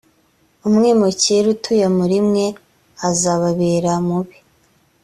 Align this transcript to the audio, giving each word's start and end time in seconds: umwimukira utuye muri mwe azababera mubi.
umwimukira 0.67 1.45
utuye 1.53 1.85
muri 1.97 2.17
mwe 2.27 2.45
azababera 3.09 3.93
mubi. 4.07 4.37